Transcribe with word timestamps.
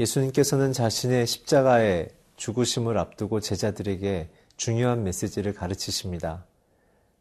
예수님께서는 0.00 0.72
자신의 0.72 1.26
십자가의 1.26 2.10
죽으심을 2.36 2.98
앞두고 2.98 3.40
제자들에게 3.40 4.28
중요한 4.56 5.04
메시지를 5.04 5.54
가르치십니다. 5.54 6.44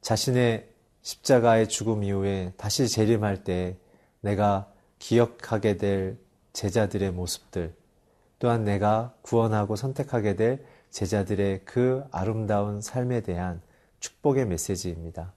자신의 0.02 0.68
십자가의 1.02 1.70
죽음 1.70 2.04
이후에 2.04 2.54
다시 2.58 2.88
재림할 2.88 3.44
때 3.44 3.78
내가 4.22 4.72
기억하게 5.00 5.78
될 5.78 6.18
제자들의 6.54 7.12
모습들, 7.12 7.76
또한 8.40 8.64
내가 8.64 9.14
구원하고 9.22 9.76
선택하게 9.76 10.36
될 10.36 10.66
제자들의 10.92 11.62
그 11.66 12.04
아름다운 12.12 12.82
삶에 12.82 13.22
대한 13.22 13.62
축복의 14.00 14.48
메시지입니다. 14.48 15.34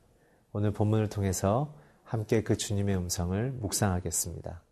오늘 0.52 0.72
본문을 0.72 1.08
통해서 1.08 1.74
함께 2.04 2.42
그 2.42 2.56
주님의 2.56 2.96
음성을 2.96 3.52
묵상하겠습니다. 3.52 4.65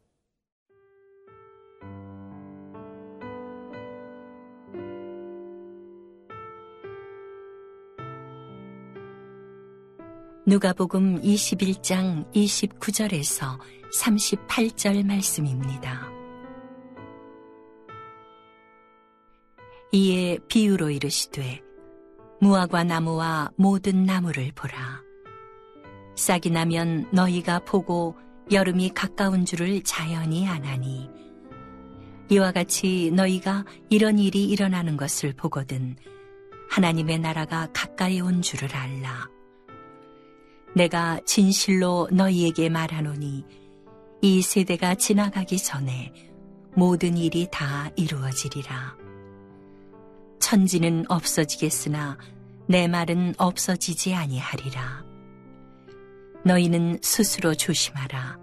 누가복음 10.46 11.22
21장 11.22 12.30
29절에서 12.34 13.58
38절 13.98 15.06
말씀입니다. 15.06 16.06
이에 19.90 20.36
비유로 20.46 20.90
이르시되 20.90 21.62
무화과 22.42 22.84
나무와 22.84 23.52
모든 23.56 24.04
나무를 24.04 24.52
보라. 24.54 25.00
싹이 26.14 26.50
나면 26.50 27.08
너희가 27.10 27.60
보고 27.60 28.14
여름이 28.52 28.90
가까운 28.90 29.46
줄을 29.46 29.82
자연히 29.82 30.46
아나니 30.46 31.08
이와 32.28 32.52
같이 32.52 33.10
너희가 33.14 33.64
이런 33.88 34.18
일이 34.18 34.44
일어나는 34.44 34.98
것을 34.98 35.32
보거든 35.32 35.96
하나님의 36.68 37.20
나라가 37.20 37.66
가까이 37.72 38.20
온 38.20 38.42
줄을 38.42 38.76
알라. 38.76 39.32
내가 40.74 41.20
진실로 41.24 42.08
너희에게 42.10 42.68
말하노니 42.68 43.44
이 44.22 44.42
세대가 44.42 44.94
지나가기 44.94 45.58
전에 45.58 46.12
모든 46.74 47.16
일이 47.16 47.46
다 47.50 47.90
이루어지리라. 47.96 48.96
천지는 50.40 51.04
없어지겠으나 51.08 52.18
내 52.66 52.88
말은 52.88 53.34
없어지지 53.38 54.14
아니하리라. 54.14 55.04
너희는 56.44 56.98
스스로 57.02 57.54
조심하라. 57.54 58.38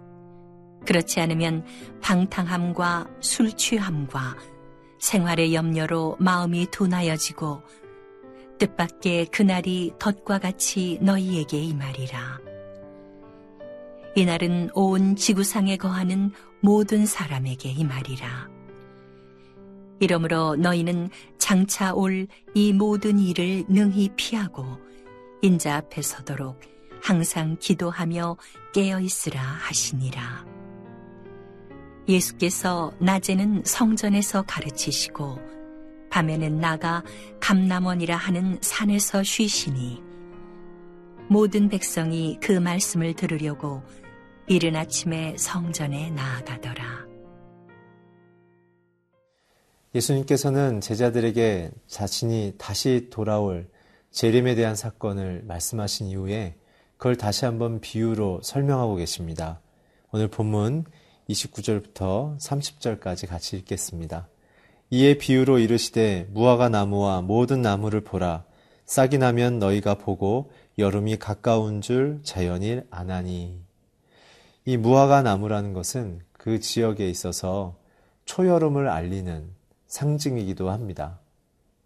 그렇지 0.86 1.20
않으면 1.20 1.66
방탕함과 2.02 3.08
술 3.20 3.52
취함과 3.52 4.38
생활의 5.00 5.54
염려로 5.54 6.18
마음이 6.20 6.68
둔하여지고 6.72 7.62
뜻밖의 8.62 9.26
그날이 9.28 9.92
덫과 9.98 10.38
같이 10.38 11.00
너희에게 11.02 11.58
임하리라. 11.58 12.40
이날은 14.16 14.70
온 14.76 15.16
지구상에 15.16 15.78
거하는 15.78 16.32
모든 16.62 17.08
사람에게 17.08 17.70
임하리라. 17.72 18.50
이러므로 20.00 20.56
너희는 20.58 21.10
장차 21.40 21.94
올 21.96 22.28
이 22.54 22.74
모든 22.74 23.18
일을 23.18 23.64
능히 23.68 24.10
피하고 24.16 24.64
인자 25.42 25.78
앞에 25.78 26.04
서도록 26.04 26.60
항상 27.02 27.58
기도하며 27.60 28.38
깨어 28.74 29.00
있으라 29.00 29.42
하시니라. 29.42 30.46
예수께서 32.08 32.92
낮에는 33.00 33.64
성전에서 33.66 34.44
가르치시고 34.44 35.61
밤에는 36.12 36.60
나가 36.60 37.04
감남원이라 37.40 38.16
하는 38.16 38.58
산에서 38.62 39.24
쉬시니 39.24 40.02
모든 41.30 41.70
백성이 41.70 42.38
그 42.42 42.52
말씀을 42.52 43.16
들으려고 43.16 43.82
이른 44.48 44.76
아침에 44.76 45.36
성전에 45.38 46.10
나아가더라. 46.12 47.08
예수님께서는 49.96 50.82
제자들에게 50.82 51.72
자신이 51.88 52.56
다시 52.58 53.08
돌아올 53.10 53.70
재림에 54.12 54.56
대한 54.56 54.76
사건을 54.76 55.44
말씀하신 55.46 56.08
이후에 56.08 56.56
그걸 56.98 57.16
다시 57.16 57.46
한번 57.46 57.80
비유로 57.80 58.42
설명하고 58.44 58.96
계십니다. 58.96 59.62
오늘 60.12 60.28
본문 60.28 60.86
29절부터 61.30 62.38
30절까지 62.38 63.28
같이 63.28 63.58
읽겠습니다. 63.58 64.28
이에 64.94 65.18
비유로 65.18 65.60
이르시되 65.60 66.28
무화과 66.32 66.68
나무와 66.68 67.22
모든 67.22 67.62
나무를 67.62 68.02
보라 68.02 68.44
싹이 68.84 69.20
나면 69.20 69.58
너희가 69.58 69.96
보고 69.96 70.52
여름이 70.78 71.18
가까운 71.18 71.80
줄 71.80 72.20
자연일 72.24 72.86
아나니 72.92 73.62
이 74.66 74.76
무화과 74.76 75.22
나무라는 75.22 75.72
것은 75.72 76.20
그 76.34 76.60
지역에 76.60 77.10
있어서 77.10 77.78
초여름을 78.26 78.90
알리는 78.90 79.50
상징이기도 79.88 80.70
합니다. 80.70 81.20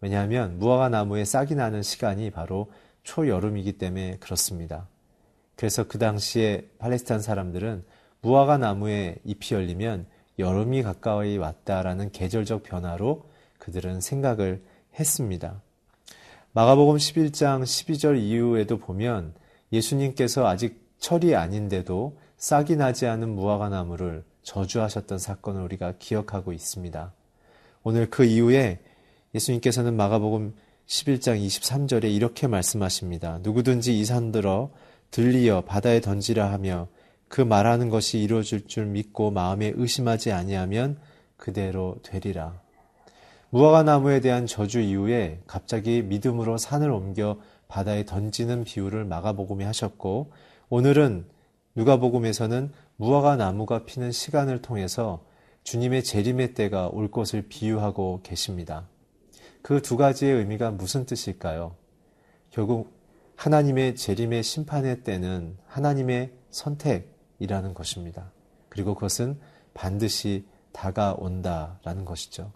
왜냐하면 0.00 0.58
무화과 0.58 0.88
나무에 0.88 1.24
싹이 1.24 1.54
나는 1.54 1.84
시간이 1.84 2.30
바로 2.30 2.72
초여름이기 3.04 3.78
때문에 3.78 4.16
그렇습니다. 4.18 4.88
그래서 5.54 5.86
그 5.86 5.98
당시에 5.98 6.68
팔레스타인 6.78 7.20
사람들은 7.20 7.84
무화과 8.22 8.58
나무에 8.58 9.18
잎이 9.24 9.52
열리면 9.52 10.06
여름이 10.38 10.82
가까이 10.82 11.38
왔다라는 11.38 12.12
계절적 12.12 12.62
변화로 12.62 13.24
그들은 13.58 14.00
생각을 14.00 14.62
했습니다. 14.98 15.62
마가복음 16.52 16.96
11장 16.96 17.62
12절 17.62 18.18
이후에도 18.18 18.78
보면 18.78 19.34
예수님께서 19.72 20.46
아직 20.46 20.80
철이 20.98 21.34
아닌데도 21.34 22.18
싹이 22.38 22.76
나지 22.76 23.06
않은 23.06 23.28
무화과 23.34 23.68
나무를 23.68 24.24
저주하셨던 24.42 25.18
사건을 25.18 25.62
우리가 25.62 25.94
기억하고 25.98 26.52
있습니다. 26.52 27.12
오늘 27.82 28.08
그 28.08 28.24
이후에 28.24 28.80
예수님께서는 29.34 29.94
마가복음 29.96 30.54
11장 30.86 31.44
23절에 31.44 32.04
이렇게 32.04 32.46
말씀하십니다. 32.46 33.40
누구든지 33.42 33.98
이 33.98 34.04
산들어 34.04 34.70
들리어 35.10 35.62
바다에 35.62 36.00
던지라 36.00 36.52
하며 36.52 36.88
그 37.28 37.40
말하는 37.40 37.90
것이 37.90 38.18
이루어질 38.20 38.66
줄 38.66 38.86
믿고 38.86 39.30
마음에 39.30 39.72
의심하지 39.74 40.32
아니하면 40.32 40.98
그대로 41.36 41.96
되리라. 42.02 42.60
무화과 43.50 43.82
나무에 43.84 44.20
대한 44.20 44.46
저주 44.46 44.80
이후에 44.80 45.40
갑자기 45.46 46.02
믿음으로 46.02 46.58
산을 46.58 46.90
옮겨 46.90 47.38
바다에 47.68 48.04
던지는 48.04 48.64
비유를 48.64 49.04
마가복음에 49.04 49.64
하셨고 49.64 50.32
오늘은 50.68 51.26
누가복음에서는 51.74 52.72
무화과 52.96 53.36
나무가 53.36 53.84
피는 53.84 54.12
시간을 54.12 54.62
통해서 54.62 55.24
주님의 55.64 56.04
재림의 56.04 56.54
때가 56.54 56.88
올 56.88 57.10
것을 57.10 57.42
비유하고 57.48 58.20
계십니다. 58.22 58.88
그 59.62 59.80
두 59.80 59.96
가지의 59.96 60.32
의미가 60.34 60.70
무슨 60.70 61.06
뜻일까요? 61.06 61.74
결국 62.50 62.92
하나님의 63.34 63.96
재림의 63.96 64.44
심판의 64.44 65.02
때는 65.02 65.56
하나님의 65.66 66.32
선택, 66.50 67.15
이라는 67.38 67.74
것입니다. 67.74 68.30
그리고 68.68 68.94
그것은 68.94 69.38
반드시 69.74 70.46
다가온다라는 70.72 72.04
것이죠. 72.04 72.52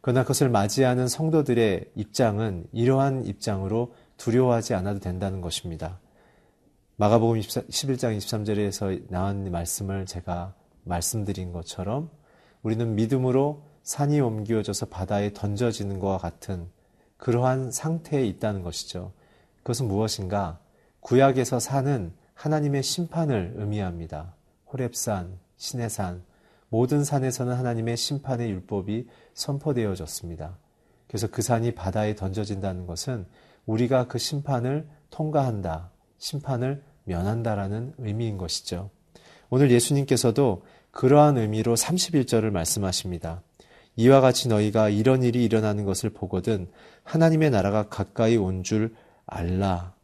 그러나 0.00 0.22
그것을 0.22 0.48
맞이하는 0.48 1.08
성도들의 1.08 1.90
입장은 1.94 2.66
이러한 2.72 3.24
입장으로 3.24 3.94
두려워하지 4.16 4.74
않아도 4.74 5.00
된다는 5.00 5.40
것입니다. 5.40 5.98
마가복음 6.96 7.40
11장 7.40 8.16
23절에서 8.16 9.08
나온 9.08 9.50
말씀을 9.50 10.06
제가 10.06 10.54
말씀드린 10.84 11.52
것처럼 11.52 12.10
우리는 12.62 12.94
믿음으로 12.94 13.62
산이 13.82 14.20
옮겨져서 14.20 14.86
바다에 14.86 15.32
던져지는 15.32 15.98
것과 16.00 16.18
같은 16.18 16.68
그러한 17.16 17.70
상태에 17.70 18.24
있다는 18.26 18.62
것이죠. 18.62 19.12
그것은 19.58 19.88
무엇인가? 19.88 20.58
구약에서 21.00 21.60
산은 21.60 22.12
하나님의 22.38 22.84
심판을 22.84 23.54
의미합니다. 23.56 24.32
호랩산, 24.68 25.38
시내산, 25.56 26.22
모든 26.68 27.02
산에서는 27.02 27.52
하나님의 27.52 27.96
심판의 27.96 28.48
율법이 28.50 29.08
선포되어졌습니다. 29.34 30.56
그래서 31.08 31.26
그 31.26 31.42
산이 31.42 31.74
바다에 31.74 32.14
던져진다는 32.14 32.86
것은 32.86 33.26
우리가 33.66 34.06
그 34.06 34.18
심판을 34.18 34.86
통과한다, 35.10 35.90
심판을 36.18 36.84
면한다라는 37.04 37.94
의미인 37.98 38.36
것이죠. 38.38 38.90
오늘 39.50 39.72
예수님께서도 39.72 40.62
그러한 40.92 41.38
의미로 41.38 41.74
31절을 41.74 42.50
말씀하십니다. 42.50 43.42
이와 43.96 44.20
같이 44.20 44.46
너희가 44.46 44.90
이런 44.90 45.24
일이 45.24 45.42
일어나는 45.44 45.84
것을 45.84 46.10
보거든 46.10 46.70
하나님의 47.02 47.50
나라가 47.50 47.88
가까이 47.88 48.36
온 48.36 48.62
줄 48.62 48.94
알라. 49.26 49.97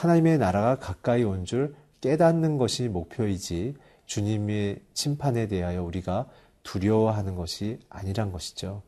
하나님의 0.00 0.38
나라가 0.38 0.76
가까이 0.78 1.24
온 1.24 1.44
줄 1.44 1.74
깨닫는 2.00 2.56
것이 2.56 2.88
목표이지 2.88 3.74
주님의 4.06 4.80
심판에 4.94 5.46
대하여 5.48 5.82
우리가 5.82 6.26
두려워하는 6.62 7.36
것이 7.36 7.78
아니란 7.90 8.32
것이죠. 8.32 8.82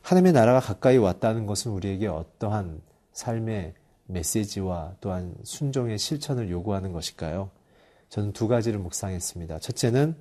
하나님의 0.00 0.32
나라가 0.32 0.60
가까이 0.60 0.96
왔다는 0.96 1.44
것은 1.44 1.72
우리에게 1.72 2.06
어떠한 2.06 2.80
삶의 3.12 3.74
메시지와 4.06 4.94
또한 5.00 5.34
순종의 5.44 5.98
실천을 5.98 6.50
요구하는 6.50 6.92
것일까요? 6.92 7.50
저는 8.08 8.32
두 8.32 8.48
가지를 8.48 8.78
묵상했습니다. 8.78 9.58
첫째는 9.58 10.16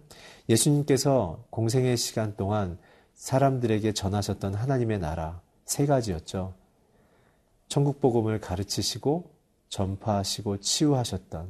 예수님께서 0.49 1.45
공생의 1.51 1.95
시간 1.95 2.35
동안 2.35 2.77
사람들에게 3.13 3.93
전하셨던 3.93 4.55
하나님의 4.55 4.99
나라 4.99 5.39
세 5.63 5.85
가지였죠. 5.85 6.53
천국 7.69 8.01
복음을 8.01 8.41
가르치시고 8.41 9.36
전파하시고 9.69 10.59
치유하셨던 10.59 11.47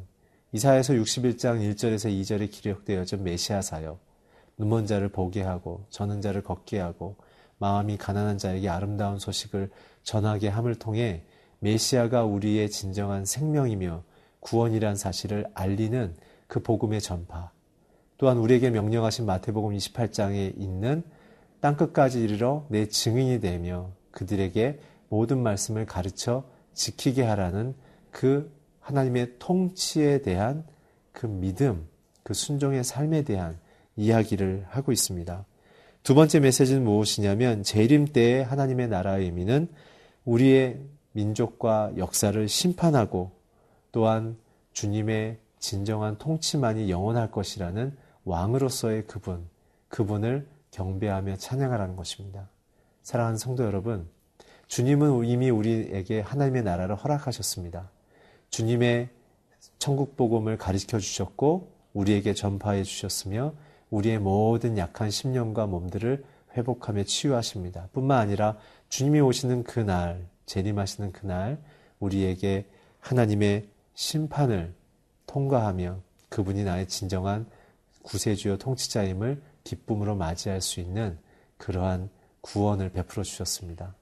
이사에서 0.54 0.94
61장 0.94 1.60
1절에서 1.60 2.10
2절에 2.10 2.50
기록되어진 2.50 3.24
메시아 3.24 3.62
사역 3.62 4.00
눈먼 4.58 4.86
자를 4.86 5.10
보게 5.10 5.42
하고 5.42 5.86
저는 5.90 6.22
자를 6.22 6.42
걷게 6.44 6.80
하고 6.80 7.16
마음이 7.60 7.98
가난한 7.98 8.38
자에게 8.38 8.69
아름다운 8.69 9.19
소식을 9.19 9.69
전하게 10.04 10.48
함을 10.48 10.75
통해 10.75 11.24
메시아가 11.60 12.24
우리의 12.24 12.69
진정한 12.69 13.25
생명이며 13.25 14.04
구원이란 14.40 14.96
사실을 14.96 15.46
알리는 15.54 16.16
그 16.48 16.62
복음의 16.62 17.02
전파. 17.02 17.52
또한 18.18 18.38
우리에게 18.38 18.69
명령하신 18.69 19.25
마태복음 19.25 19.75
28장에 19.75 20.58
있는 20.58 21.04
땅끝까지 21.60 22.22
이르러 22.24 22.66
내 22.69 22.88
증인이 22.88 23.40
되며 23.42 23.92
그들에게 24.12 24.80
모든 25.10 25.42
말씀을 25.42 25.86
가르쳐 25.86 26.44
지키게 26.74 27.24
하라는 27.24 27.75
그 28.12 28.51
하나님의 28.80 29.33
통치에 29.39 30.21
대한 30.21 30.63
그 31.12 31.25
믿음, 31.25 31.88
그 32.24 32.33
순종의 32.33 32.83
삶에 32.83 33.24
대한 33.24 33.57
이야기를 33.95 34.65
하고 34.69 34.92
있습니다. 34.92 35.45
두 36.04 36.15
번째 36.15 36.39
메시지는 36.39 36.83
무엇이냐면 36.83 37.63
재림 37.63 38.07
때의 38.07 38.45
하나님의 38.45 38.88
나라의 38.88 39.25
의미는 39.25 39.68
우리의 40.25 40.80
민족과 41.12 41.94
역사를 41.98 42.48
심판하고 42.48 43.31
또한 43.92 44.38
주님의 44.74 45.39
진정한 45.59 46.18
통치만이 46.18 46.89
영원할 46.89 47.31
것이라는 47.31 47.98
왕으로서의 48.25 49.07
그분, 49.07 49.48
그분을 49.89 50.48
경배하며 50.71 51.38
찬양하라는 51.38 51.95
것입니다. 51.95 52.48
사랑하는 53.04 53.38
성도 53.38 53.63
여러분, 53.63 54.07
주님은 54.68 55.25
이미 55.25 55.50
우리에게 55.50 56.19
하나님의 56.21 56.63
나라를 56.63 56.95
허락하셨습니다. 56.95 57.89
주님의 58.57 59.09
천국 59.77 60.18
복음을 60.18 60.57
가르쳐 60.57 60.98
주셨고 60.98 61.69
우리에게 61.94 62.33
전파해 62.33 62.81
주셨으며 62.81 63.54
우리의 63.92 64.18
모든 64.18 64.80
약한 64.80 65.12
심령과 65.12 65.68
몸들을 65.68 66.25
회복하며 66.57 67.04
치유하십니다. 67.04 67.89
뿐만 67.94 68.18
아니라 68.18 68.57
주님이 68.89 69.19
오시는 69.19 69.63
그날, 69.63 70.25
재림하시는 70.48 71.12
그날, 71.12 71.62
우리에게 72.00 72.65
하나님의 73.00 73.68
심판을 73.94 74.74
통과하며 75.27 76.00
그분이 76.30 76.63
나의 76.63 76.88
진정한 76.88 77.45
구세주여 78.01 78.57
통치자임을 78.57 79.39
기쁨으로 79.65 80.15
맞이할 80.15 80.62
수 80.62 80.80
있는 80.80 81.19
그러한 81.59 82.09
구원을 82.42 82.89
베풀어 82.89 83.21
주셨습니다. 83.21 83.94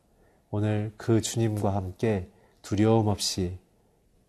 오늘 0.49 0.93
그 0.95 1.19
주님과 1.19 1.75
함께 1.75 2.29
두려움 2.61 3.09
없이 3.09 3.57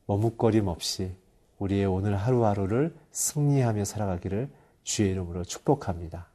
머뭇거림 0.07 0.69
없이 0.69 1.11
우리의 1.59 1.87
오늘 1.87 2.17
하루하루를 2.17 2.95
승리하며 3.11 3.85
살아가기를 3.85 4.51
주의 4.85 5.11
이름으로 5.11 5.45
축복합니다. 5.45 6.29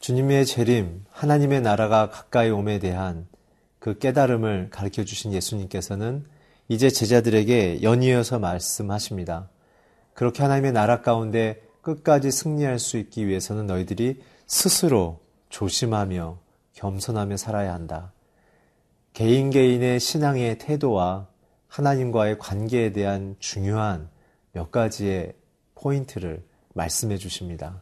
주님의 0.00 0.46
재림, 0.46 1.04
하나님의 1.10 1.62
나라가 1.62 2.10
가까이 2.10 2.48
옴에 2.48 2.78
대한 2.78 3.26
그 3.80 3.98
깨달음을 3.98 4.70
가르쳐 4.70 5.04
주신 5.04 5.32
예수님께서는 5.32 6.24
이제 6.68 6.90
제자들에게 6.90 7.82
연이어서 7.82 8.38
말씀하십니다. 8.38 9.48
그렇게 10.14 10.42
하나님의 10.42 10.72
나라 10.72 11.02
가운데 11.02 11.62
끝까지 11.82 12.30
승리할 12.30 12.78
수 12.78 12.98
있기 12.98 13.26
위해서는 13.28 13.66
너희들이 13.66 14.22
스스로 14.46 15.20
조심하며 15.50 16.38
겸손하며 16.72 17.36
살아야 17.36 17.72
한다. 17.72 18.12
개인 19.12 19.50
개인의 19.50 20.00
신앙의 20.00 20.58
태도와 20.58 21.28
하나님과의 21.68 22.38
관계에 22.38 22.92
대한 22.92 23.36
중요한 23.38 24.08
몇 24.52 24.70
가지의 24.70 25.34
포인트를 25.74 26.42
말씀해 26.74 27.16
주십니다. 27.16 27.80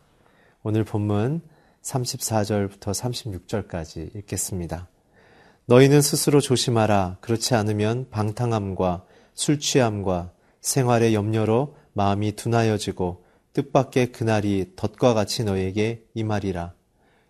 오늘 0.62 0.84
본문 0.84 1.42
34절부터 1.82 2.80
36절까지 2.80 4.14
읽겠습니다. 4.16 4.88
너희는 5.66 6.02
스스로 6.02 6.42
조심하라. 6.42 7.16
그렇지 7.22 7.54
않으면 7.54 8.08
방탕함과 8.10 9.04
술 9.34 9.58
취함과 9.58 10.30
생활의 10.60 11.14
염려로 11.14 11.74
마음이 11.94 12.32
둔하여지고 12.36 13.24
뜻밖의 13.54 14.12
그날이 14.12 14.72
덫과 14.76 15.14
같이 15.14 15.42
너에게 15.44 16.04
임하리라. 16.12 16.74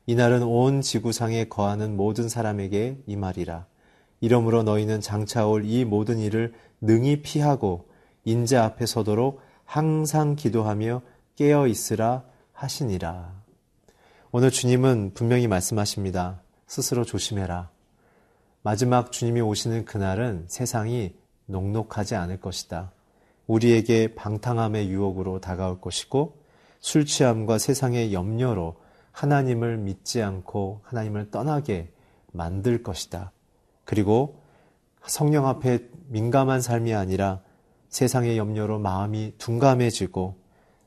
이날은 0.06 0.42
온 0.42 0.80
지구상에 0.80 1.44
거하는 1.44 1.96
모든 1.96 2.28
사람에게 2.28 2.98
임하리라. 3.06 3.66
이러므로 4.20 4.62
너희는 4.64 5.00
장차 5.00 5.46
올 5.46 5.64
이 5.64 5.84
모든 5.84 6.18
일을 6.18 6.54
능히 6.80 7.22
피하고 7.22 7.88
인자 8.24 8.64
앞에 8.64 8.86
서도록 8.86 9.40
항상 9.64 10.34
기도하며 10.34 11.02
깨어 11.36 11.68
있으라 11.68 12.24
하시니라. 12.52 13.32
오늘 14.32 14.50
주님은 14.50 15.12
분명히 15.14 15.46
말씀하십니다. 15.46 16.42
스스로 16.66 17.04
조심해라. 17.04 17.73
마지막 18.66 19.12
주님이 19.12 19.42
오시는 19.42 19.84
그날은 19.84 20.46
세상이 20.48 21.14
녹록하지 21.44 22.14
않을 22.14 22.40
것이다. 22.40 22.92
우리에게 23.46 24.14
방탕함의 24.14 24.88
유혹으로 24.88 25.38
다가올 25.38 25.82
것이고 25.82 26.38
술 26.80 27.04
취함과 27.04 27.58
세상의 27.58 28.14
염려로 28.14 28.76
하나님을 29.12 29.76
믿지 29.76 30.22
않고 30.22 30.80
하나님을 30.82 31.30
떠나게 31.30 31.90
만들 32.32 32.82
것이다. 32.82 33.32
그리고 33.84 34.40
성령 35.04 35.46
앞에 35.46 35.80
민감한 36.08 36.62
삶이 36.62 36.94
아니라 36.94 37.42
세상의 37.90 38.38
염려로 38.38 38.78
마음이 38.78 39.34
둔감해지고 39.36 40.36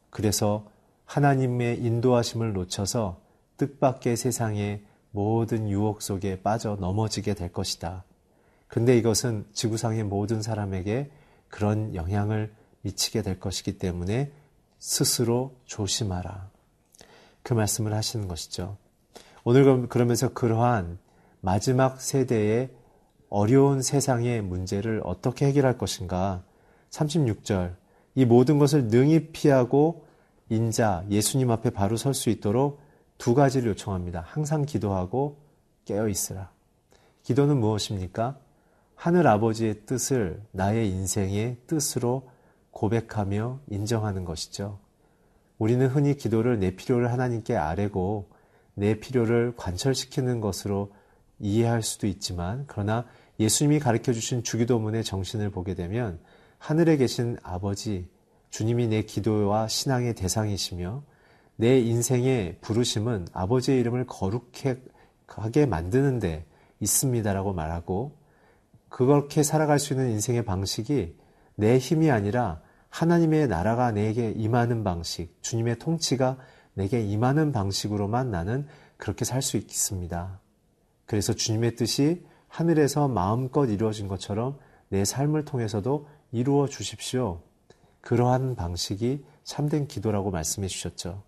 그래서 0.09 0.65
하나님의 1.05 1.77
인도하심을 1.83 2.53
놓쳐서 2.53 3.21
뜻밖의 3.57 4.17
세상에 4.17 4.81
모든 5.11 5.69
유혹 5.69 6.01
속에 6.01 6.41
빠져 6.41 6.75
넘어지게 6.79 7.33
될 7.33 7.51
것이다. 7.51 8.03
근데 8.67 8.97
이것은 8.97 9.45
지구상의 9.53 10.03
모든 10.03 10.41
사람에게 10.41 11.09
그런 11.47 11.95
영향을 11.95 12.53
미치게 12.81 13.21
될 13.21 13.39
것이기 13.39 13.77
때문에 13.77 14.31
스스로 14.79 15.55
조심하라. 15.65 16.49
그 17.43 17.53
말씀을 17.53 17.93
하시는 17.93 18.27
것이죠. 18.27 18.77
오늘 19.43 19.87
그러면서 19.87 20.33
그러한 20.33 20.99
마지막 21.39 22.01
세대의 22.01 22.71
어려운 23.29 23.81
세상의 23.81 24.41
문제를 24.41 25.01
어떻게 25.03 25.45
해결할 25.47 25.77
것인가. 25.77 26.43
36절. 26.89 27.75
이 28.15 28.25
모든 28.25 28.57
것을 28.59 28.87
능히 28.87 29.31
피하고 29.31 30.05
인자, 30.49 31.05
예수님 31.09 31.51
앞에 31.51 31.69
바로 31.69 31.97
설 31.97 32.13
수 32.13 32.29
있도록 32.29 32.79
두 33.17 33.33
가지를 33.33 33.69
요청합니다. 33.71 34.21
항상 34.25 34.65
기도하고 34.65 35.37
깨어 35.85 36.07
있으라. 36.07 36.51
기도는 37.23 37.57
무엇입니까? 37.57 38.37
하늘 38.95 39.27
아버지의 39.27 39.85
뜻을 39.85 40.41
나의 40.51 40.89
인생의 40.89 41.57
뜻으로 41.67 42.29
고백하며 42.71 43.59
인정하는 43.69 44.25
것이죠. 44.25 44.79
우리는 45.57 45.87
흔히 45.87 46.15
기도를 46.15 46.59
내 46.59 46.75
필요를 46.75 47.11
하나님께 47.11 47.55
아뢰고 47.55 48.29
내 48.75 48.99
필요를 48.99 49.53
관철시키는 49.55 50.39
것으로 50.39 50.91
이해할 51.39 51.81
수도 51.81 52.07
있지만 52.07 52.65
그러나 52.67 53.05
예수님이 53.39 53.79
가르쳐 53.79 54.13
주신 54.13 54.43
주기도문의 54.43 55.03
정신을 55.03 55.49
보게 55.49 55.73
되면 55.73 56.19
하늘에 56.57 56.97
계신 56.97 57.37
아버지 57.43 58.09
주님이 58.49 58.87
내 58.87 59.01
기도와 59.03 59.67
신앙의 59.67 60.15
대상이시며 60.15 61.03
내 61.57 61.79
인생의 61.79 62.59
부르심은 62.61 63.27
아버지의 63.33 63.79
이름을 63.79 64.05
거룩하게 64.05 65.65
만드는데 65.67 66.45
있습니다라고 66.79 67.53
말하고 67.53 68.15
그렇게 68.89 69.43
살아갈 69.43 69.79
수 69.79 69.93
있는 69.93 70.11
인생의 70.11 70.45
방식이 70.45 71.15
내 71.55 71.77
힘이 71.77 72.11
아니라 72.11 72.61
하나님의 72.89 73.47
나라가 73.47 73.91
내게 73.91 74.31
임하는 74.31 74.83
방식, 74.83 75.35
주님의 75.41 75.79
통치가 75.79 76.37
내게 76.73 77.01
임하는 77.01 77.51
방식으로만 77.51 78.31
나는 78.31 78.67
그렇게 78.97 79.25
살 79.25 79.41
수 79.41 79.57
있습니다. 79.57 80.39
그래서 81.05 81.33
주님의 81.33 81.75
뜻이 81.75 82.25
하늘에서 82.47 83.07
마음껏 83.07 83.65
이루어진 83.65 84.07
것처럼 84.07 84.57
내 84.89 85.03
삶을 85.03 85.45
통해서도 85.45 86.07
이루어 86.31 86.67
주십시오. 86.67 87.41
그러한 88.01 88.55
방식이 88.55 89.25
참된 89.43 89.87
기도라고 89.87 90.31
말씀해 90.31 90.67
주셨죠. 90.67 91.23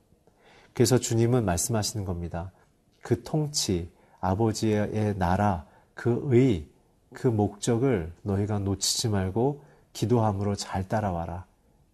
그래서 0.79 0.98
주님은 0.98 1.43
말씀하시는 1.43 2.05
겁니다. 2.05 2.53
그 3.01 3.21
통치, 3.24 3.91
아버지의 4.21 5.17
나라, 5.17 5.65
그 5.93 6.21
의, 6.31 6.69
그 7.12 7.27
목적을 7.27 8.13
너희가 8.21 8.59
놓치지 8.59 9.09
말고 9.09 9.62
기도함으로 9.91 10.55
잘 10.55 10.88
따라와라. 10.88 11.45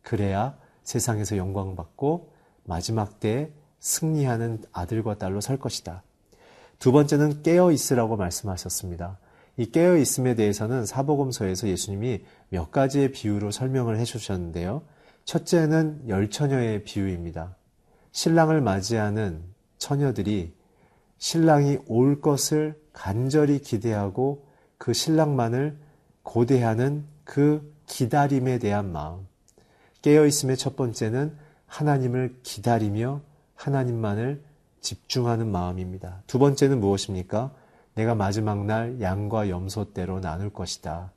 그래야 0.03 0.55
세상에서 0.83 1.35
영광받고 1.35 2.31
마지막 2.63 3.19
때에 3.19 3.49
승리하는 3.79 4.61
아들과 4.71 5.17
딸로 5.17 5.41
살 5.41 5.57
것이다. 5.57 6.03
두 6.77 6.91
번째는 6.91 7.41
깨어 7.41 7.71
있으라고 7.71 8.17
말씀하셨습니다. 8.17 9.17
이 9.57 9.71
깨어 9.71 9.97
있음에 9.97 10.35
대해서는 10.35 10.85
사복음서에서 10.85 11.69
예수님이 11.69 12.23
몇 12.49 12.69
가지의 12.69 13.13
비유로 13.13 13.49
설명을 13.49 13.97
해 13.97 14.03
주셨는데요. 14.03 14.83
첫째는 15.23 16.03
열 16.07 16.29
처녀의 16.29 16.83
비유입니다. 16.83 17.55
신랑을 18.15 18.61
맞이하는 18.61 19.43
처녀들이 19.77 20.53
신랑이 21.17 21.79
올 21.85 22.21
것을 22.21 22.79
간절히 22.93 23.59
기대하고 23.59 24.45
그 24.77 24.93
신랑만을 24.93 25.77
고대하는 26.23 27.03
그 27.25 27.75
기다림에 27.87 28.59
대한 28.59 28.93
마음. 28.93 29.27
깨어있음의 30.01 30.55
첫 30.55 30.77
번째는 30.77 31.35
하나님을 31.67 32.39
기다리며 32.41 33.19
하나님만을 33.55 34.41
집중하는 34.79 35.51
마음입니다. 35.51 36.23
두 36.25 36.39
번째는 36.39 36.79
무엇입니까? 36.79 37.53
내가 37.95 38.15
마지막 38.15 38.65
날 38.65 39.01
양과 39.01 39.49
염소대로 39.49 40.21
나눌 40.21 40.53
것이다. 40.53 41.11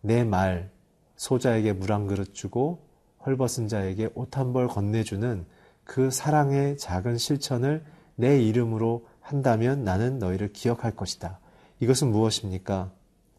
내 0.00 0.22
말, 0.22 0.70
소자에게 1.16 1.72
물 1.72 1.90
한 1.90 2.06
그릇 2.06 2.34
주고 2.34 2.86
헐벗은 3.26 3.66
자에게 3.66 4.10
옷 4.14 4.36
한 4.36 4.52
벌 4.52 4.68
건네주는 4.68 5.55
그 5.86 6.10
사랑의 6.10 6.76
작은 6.76 7.16
실천을 7.16 7.82
내 8.16 8.42
이름으로 8.42 9.06
한다면 9.20 9.84
나는 9.84 10.18
너희를 10.18 10.52
기억할 10.52 10.94
것이다. 10.94 11.38
이것은 11.80 12.10
무엇입니까? 12.10 12.90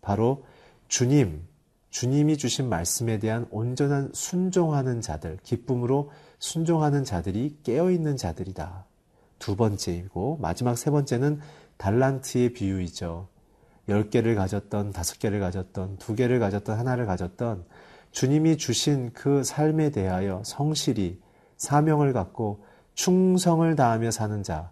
바로 0.02 0.46
주님, 0.88 1.44
주님이 1.90 2.38
주신 2.38 2.70
말씀에 2.70 3.20
대한 3.20 3.48
온전한 3.52 4.12
순종하는 4.14 5.02
자들, 5.02 5.38
기쁨으로 5.44 6.12
순종하는 6.40 7.04
자들이 7.04 7.60
깨어있는 7.64 8.18
자들이다. 8.18 8.86
두 9.40 9.56
번째이고, 9.56 10.38
마지막 10.42 10.78
세 10.78 10.90
번째는 10.90 11.40
달란트의 11.78 12.54
비유이죠. 12.54 13.28
열 13.90 14.10
개를 14.10 14.36
가졌던, 14.36 14.92
다섯 14.94 15.20
개를 15.20 15.40
가졌던, 15.40 15.98
두 15.98 16.16
개를 16.16 16.40
가졌던, 16.40 16.78
하나를 16.78 17.06
가졌던 17.06 17.66
주님이 18.12 18.58
주신 18.58 19.12
그 19.14 19.44
삶에 19.44 19.92
대하여 19.92 20.42
성실히 20.46 21.20
사명을 21.58 22.14
갖고 22.14 22.64
충성을 22.94 23.76
다하며 23.76 24.12
사는 24.12 24.42
자. 24.44 24.72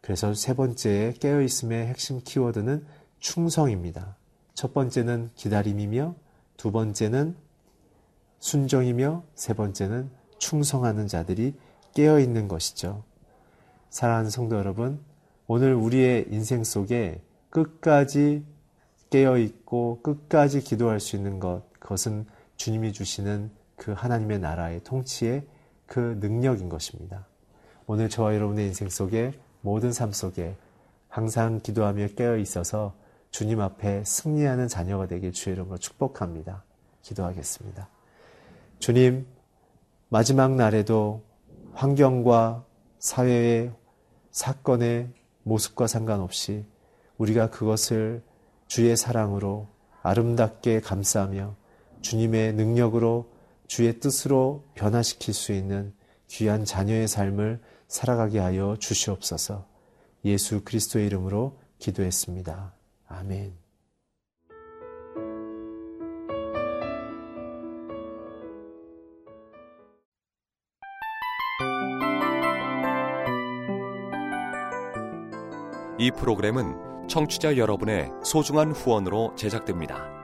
그래서 0.00 0.34
세 0.34 0.54
번째의 0.54 1.14
깨어있음의 1.14 1.86
핵심 1.86 2.20
키워드는 2.22 2.84
충성입니다. 3.20 4.16
첫 4.52 4.74
번째는 4.74 5.30
기다림이며 5.34 6.14
두 6.56 6.72
번째는 6.72 7.36
순종이며 8.38 9.24
세 9.34 9.54
번째는 9.54 10.10
충성하는 10.38 11.08
자들이 11.08 11.54
깨어 11.94 12.20
있는 12.20 12.48
것이죠. 12.48 13.02
사랑하는 13.88 14.28
성도 14.28 14.56
여러분, 14.56 15.00
오늘 15.46 15.74
우리의 15.74 16.26
인생 16.30 16.64
속에 16.64 17.22
끝까지 17.48 18.44
깨어 19.08 19.38
있고 19.38 20.00
끝까지 20.02 20.60
기도할 20.60 21.00
수 21.00 21.16
있는 21.16 21.38
것, 21.40 21.62
그것은 21.78 22.26
주님이 22.56 22.92
주시는 22.92 23.50
그 23.76 23.92
하나님의 23.92 24.40
나라의 24.40 24.82
통치의 24.84 25.46
그 25.86 26.18
능력인 26.20 26.68
것입니다. 26.68 27.26
오늘 27.86 28.08
저와 28.08 28.34
여러분의 28.34 28.66
인생 28.66 28.88
속에 28.88 29.32
모든 29.60 29.92
삶 29.92 30.12
속에 30.12 30.56
항상 31.08 31.60
기도하며 31.60 32.08
깨어 32.16 32.38
있어서 32.38 32.94
주님 33.30 33.60
앞에 33.60 34.04
승리하는 34.04 34.68
자녀가 34.68 35.06
되길 35.06 35.32
주의 35.32 35.54
이름으로 35.54 35.78
축복합니다. 35.78 36.64
기도하겠습니다. 37.02 37.88
주님, 38.78 39.26
마지막 40.08 40.54
날에도 40.54 41.22
환경과 41.72 42.64
사회의 42.98 43.72
사건의 44.30 45.08
모습과 45.42 45.86
상관없이 45.86 46.64
우리가 47.18 47.50
그것을 47.50 48.22
주의 48.66 48.96
사랑으로 48.96 49.68
아름답게 50.02 50.80
감싸며 50.80 51.54
주님의 52.00 52.54
능력으로 52.54 53.33
주의 53.66 53.98
뜻으로 53.98 54.64
변화시킬 54.74 55.34
수 55.34 55.52
있는 55.52 55.92
귀한 56.28 56.64
자녀의 56.64 57.08
삶을 57.08 57.60
살아가게 57.88 58.38
하여 58.38 58.76
주시옵소서 58.78 59.66
예수 60.24 60.62
그리스도의 60.64 61.06
이름으로 61.06 61.58
기도했습니다. 61.78 62.74
아멘. 63.08 63.54
이 75.98 76.10
프로그램은 76.10 77.08
청취자 77.08 77.56
여러분의 77.56 78.10
소중한 78.24 78.72
후원으로 78.72 79.34
제작됩니다. 79.36 80.23